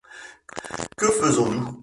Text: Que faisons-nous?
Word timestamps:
Que 0.97 1.07
faisons-nous? 1.19 1.75